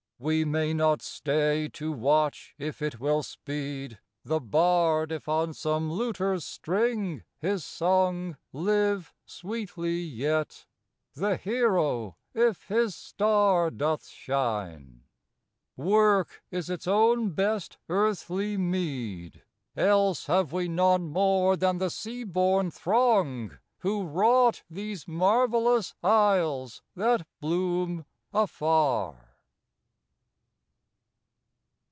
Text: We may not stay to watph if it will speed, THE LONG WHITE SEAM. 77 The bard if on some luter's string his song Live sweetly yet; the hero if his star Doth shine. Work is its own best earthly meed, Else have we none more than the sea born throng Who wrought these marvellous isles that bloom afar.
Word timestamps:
We 0.23 0.45
may 0.45 0.71
not 0.75 1.01
stay 1.01 1.67
to 1.69 1.91
watph 1.91 2.53
if 2.59 2.79
it 2.83 2.99
will 2.99 3.23
speed, 3.23 3.97
THE 4.23 4.35
LONG 4.39 4.39
WHITE 4.39 4.39
SEAM. 4.43 5.07
77 5.07 5.07
The 5.07 5.09
bard 5.09 5.11
if 5.13 5.27
on 5.27 5.53
some 5.55 5.89
luter's 5.89 6.45
string 6.45 7.23
his 7.39 7.65
song 7.65 8.37
Live 8.53 9.15
sweetly 9.25 9.97
yet; 9.97 10.67
the 11.15 11.37
hero 11.37 12.17
if 12.35 12.67
his 12.67 12.93
star 12.95 13.71
Doth 13.71 14.05
shine. 14.07 15.05
Work 15.75 16.43
is 16.51 16.69
its 16.69 16.85
own 16.85 17.31
best 17.31 17.79
earthly 17.89 18.57
meed, 18.57 19.41
Else 19.75 20.27
have 20.27 20.53
we 20.53 20.67
none 20.67 21.07
more 21.07 21.57
than 21.57 21.79
the 21.79 21.89
sea 21.89 22.23
born 22.23 22.69
throng 22.69 23.57
Who 23.79 24.03
wrought 24.03 24.61
these 24.69 25.07
marvellous 25.07 25.95
isles 26.03 26.83
that 26.95 27.25
bloom 27.39 28.05
afar. 28.31 29.29